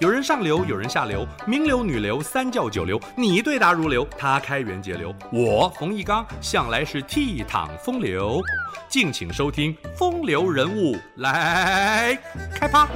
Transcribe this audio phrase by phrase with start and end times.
[0.00, 8.40] 有人上流，有人下流，名流、女流、三教九流，你对答如流，他开源节流，我冯一刚向来是倜傥风流。
[8.88, 12.16] 敬请收听《风流人物》来
[12.54, 12.88] 开趴。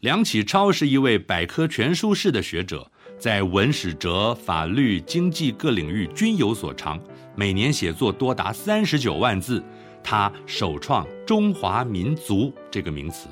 [0.00, 6.98] 梁启超是一位百科全书式的学者，在文史哲、法律、经济各领域均有所长，
[7.34, 9.62] 每年写作多达三十九万字。
[10.08, 13.28] 他首创“中华民族”这个名词。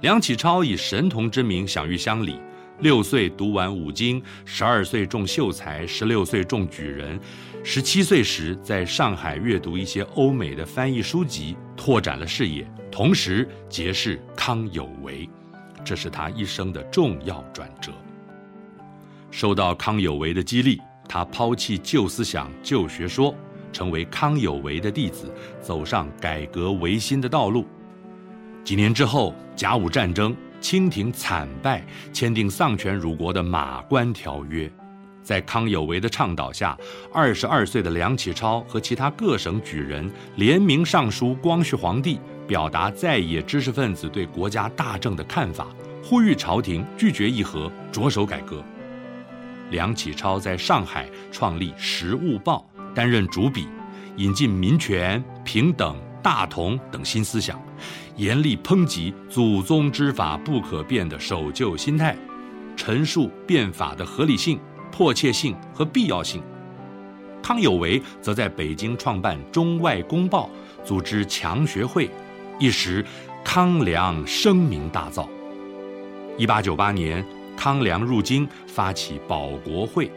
[0.00, 2.40] 梁启超以神童之名享誉乡里，
[2.80, 7.20] 六岁读完五经，十二岁中秀才，十六岁中举人，
[7.62, 15.28] 十七岁时在上海阅读一些欧美的翻译书籍，拓展了视野，同时结识康有为，
[15.84, 17.92] 这是他一生的重要转折。
[19.30, 23.34] 受到康有为的激励，他抛弃旧思想、旧学说。
[23.76, 25.30] 成为康有为的弟子，
[25.60, 27.66] 走上改革维新的道路。
[28.64, 34.66] 几年之后，甲午战争，清廷惨败，签订丧权辱国的《马关条约》。
[35.22, 36.74] 在康有为的倡导下，
[37.12, 45.66] 二十二岁的梁启超和其他各省举人联名上书光绪皇帝，表达在野知识分子对国家大政的看法，
[46.02, 48.64] 呼吁朝廷拒绝议和，着手改革。
[49.70, 52.66] 梁启超在上海创立《时务报》。
[52.96, 53.68] 担任主笔，
[54.16, 57.62] 引进民权、平等、大同等新思想，
[58.16, 62.16] 严厉抨击祖宗之法不可变的守旧心态，
[62.74, 64.58] 陈述变法的合理性、
[64.90, 66.42] 迫切性和必要性。
[67.42, 70.48] 康有为则在北京创办《中外公报》，
[70.82, 72.10] 组织强学会，
[72.58, 73.04] 一时
[73.44, 75.28] 康梁声名大噪。
[76.38, 77.22] 一八九八年，
[77.58, 80.10] 康梁入京，发起保国会。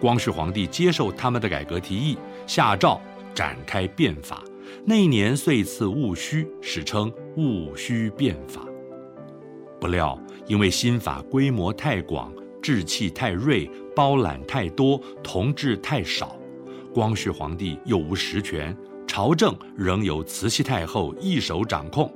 [0.00, 3.00] 光绪皇帝接受他们的改革提议，下诏
[3.34, 4.44] 展开变法。
[4.84, 8.66] 那一年岁赐戊戌，史称戊戌变法。
[9.80, 12.32] 不料因为新法规模太广，
[12.62, 16.36] 志气太锐，包揽太多，同治太少，
[16.92, 18.76] 光绪皇帝又无实权，
[19.06, 22.12] 朝政仍由慈禧太后一手掌控。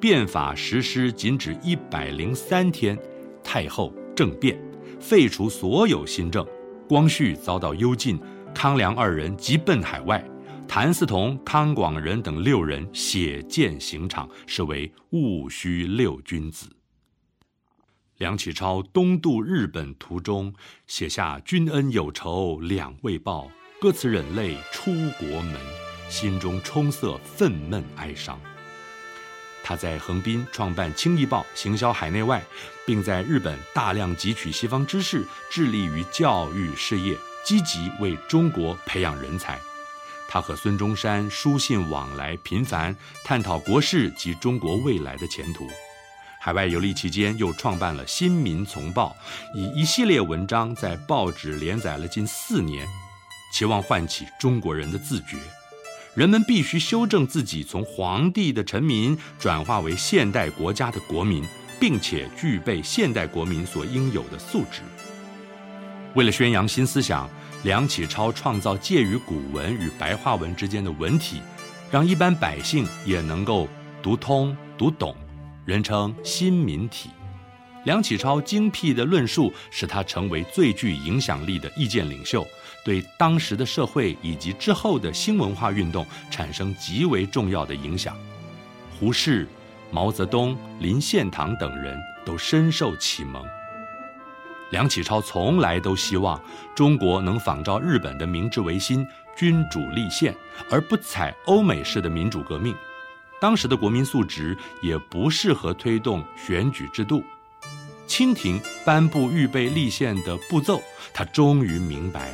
[0.00, 2.98] 变法实施仅止一百零三天，
[3.42, 4.60] 太后政变，
[5.00, 6.44] 废除所有新政。
[6.88, 8.20] 光绪遭到幽禁，
[8.54, 10.22] 康梁二人急奔海外，
[10.68, 16.68] 谭嗣同、康广仁等六人血溅刑场，是为戊戌六君子。
[18.18, 20.52] 梁启超东渡日本途中，
[20.86, 25.56] 写下“君恩有仇，两未报”，歌辞忍泪出国门，
[26.08, 28.38] 心中充塞愤懑哀伤。
[29.64, 32.44] 他在横滨创办《清义报》，行销海内外，
[32.84, 39.58] 并在日本大量汲取西方知识，致力于教育事业，积极为中国培养人才。
[40.28, 45.66] 他和孙中山书信往来频繁，探讨国事及中国未来的前途。
[46.38, 49.16] 海外游历期间，又创办了《新民丛报》，
[49.58, 52.86] 以一系列文章在报纸连载了近四年，
[53.50, 55.38] 期望唤起中国人的自觉。
[56.14, 61.42] 人们必须修正自己，从皇帝的臣民转化为现代国家的国民，
[61.80, 64.80] 并且具备现代国民所应有的素质。
[66.14, 67.28] 为了宣扬新思想，
[67.64, 71.40] 梁启超创造介于古文与白话文之间的文体，
[71.90, 73.68] 让一般百姓也能够
[74.00, 75.16] 读通读懂，
[75.64, 77.10] 人称新民体。
[77.84, 82.46] 梁启超精辟的论述使他成为最具影响力的意见领袖，
[82.84, 88.16] 对当时的社会以及之后的新文化运动产生极为重要的影响。
[88.98, 89.46] 胡适、
[89.90, 93.44] 毛泽东、林献堂等人都深受启蒙。
[94.70, 96.40] 梁启超从来都希望
[96.74, 99.06] 中国能仿照日本的明治维新，
[99.36, 100.34] 君主立宪，
[100.70, 102.74] 而不采欧美式的民主革命。
[103.40, 107.22] 当时的国民素质也不适合推动选举制度。
[108.16, 110.80] 清廷颁布预备立宪的步骤，
[111.12, 112.30] 他终于明白，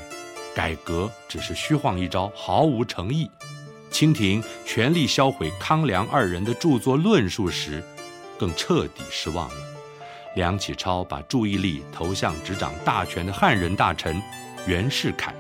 [0.55, 3.31] 改革只是虚晃一招，毫无诚意。
[3.91, 7.83] 清廷全力销毁康梁二人的著作论述时，
[8.39, 9.55] 更彻底失望了。
[10.35, 14.21] 梁启超把注意力投向执掌大权的汉人大臣
[14.67, 15.35] 袁世凯。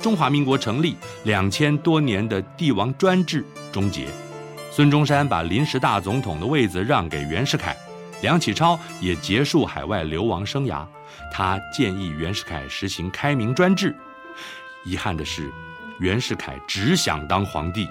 [0.00, 4.06] 中华民国成立，两千多年的帝王专制终结，
[4.72, 7.76] 孙中山把临时大总统的位子让给袁世凯。
[8.22, 10.86] 梁启超也结束海外流亡生涯，
[11.32, 13.94] 他建议袁世凯实行开明专制。
[14.84, 15.50] 遗憾的是，
[15.98, 17.88] 袁世凯只想当皇帝。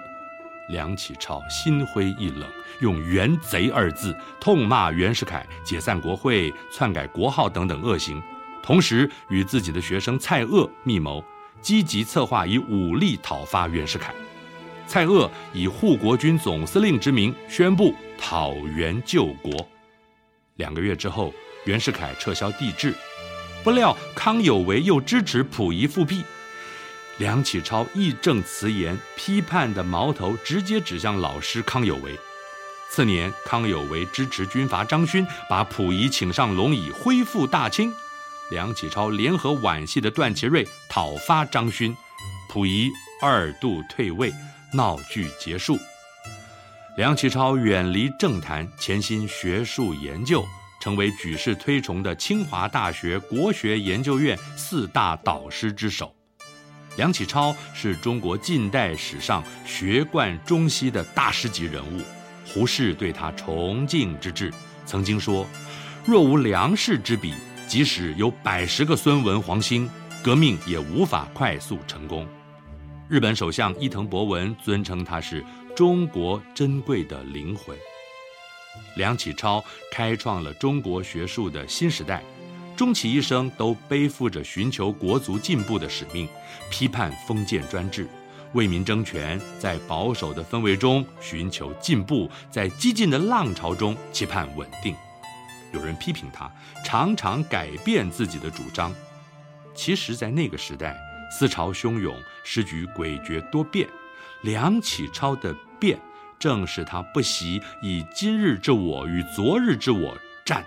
[0.69, 2.47] 梁启超心灰意冷，
[2.79, 8.21] 用“袁贼”二字痛骂袁世凯，解散国会、篡改国号等等恶行，
[8.61, 11.23] 同时与自己的学生蔡锷密谋，
[11.59, 14.13] 积极策划以武力讨伐袁世凯。
[14.85, 19.67] 蔡锷以护国军总司令之名宣布讨袁救国。
[20.59, 21.33] 两个月之后，
[21.63, 22.93] 袁世凯撤销帝制，
[23.63, 26.21] 不料康有为又支持溥仪复辟。
[27.17, 32.17] 梁启超义正辞严，批判的矛头直接指向老师康有为。
[32.89, 37.93] 次年，康有为支持军阀张勋，把溥仪请上龙椅，恢复大清。
[38.51, 41.95] 梁启超联合皖系的段祺瑞讨伐张勋，
[42.49, 42.89] 溥仪
[43.21, 44.33] 二度退位，
[44.73, 45.77] 闹剧结束。
[46.99, 50.45] 梁启超远离政坛，潜心学术研究，
[50.81, 56.13] 成为举世推崇的清华大学国学研究院四大导师之首。
[56.97, 62.01] 梁启超是中国近代史上学贯中西的大师级人物。
[62.45, 64.53] 胡适对他崇敬之至，
[64.85, 65.47] 曾经说
[66.05, 67.33] ：“若无梁氏之笔，
[67.65, 69.89] 即使有百十个孙文、黄兴，
[70.21, 72.27] 革命也无法快速成功。”
[73.09, 75.43] 日本首相伊藤博文尊称他是
[75.75, 77.75] 中国珍贵的灵魂。
[78.95, 82.21] 梁启超开创了中国学术的新时代，
[82.77, 86.29] 终其一生都背负着寻求国族进步的使命，
[86.69, 88.07] 批判封建专制。
[88.53, 94.95] 为民争权，在保守的氛围中寻求进步，在激进的浪潮中期盼稳定。
[95.73, 96.51] 有人批评他
[96.85, 98.93] 常常改变自己的主张。
[99.73, 100.95] 其实，在那个时代，
[101.29, 103.87] 思潮汹涌，时局诡谲多变。
[104.41, 105.99] 梁启超的变，
[106.39, 110.65] 正是他不惜以今日之我与昨日之我战，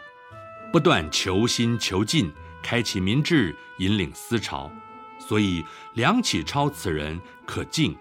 [0.71, 2.31] 不断求新求进，
[2.63, 4.71] 开启民智，引领思潮。
[5.19, 5.65] 所以，
[5.95, 7.97] 梁启超此人可敬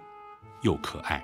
[0.61, 1.23] 又可爱。